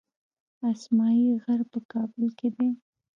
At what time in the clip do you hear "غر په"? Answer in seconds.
1.43-1.79